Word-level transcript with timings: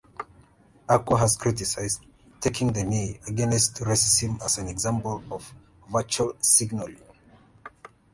Akua 0.89 1.19
has 1.19 1.37
criticised 1.37 2.03
"taking 2.39 2.73
the 2.73 2.83
knee" 2.83 3.19
against 3.27 3.75
racism 3.81 4.41
as 4.43 4.57
an 4.57 4.67
example 4.67 5.21
of 5.29 5.53
virtue 5.91 6.33
signalling. 6.41 6.97